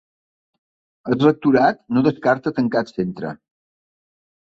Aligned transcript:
El 1.09 1.19
rectorat 1.25 1.83
no 1.99 2.05
descarta 2.09 2.57
tancar 2.59 2.85
el 2.85 2.93
centre. 2.99 3.39